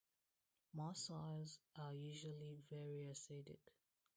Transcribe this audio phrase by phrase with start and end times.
[0.73, 3.59] More soils are usually very acidic.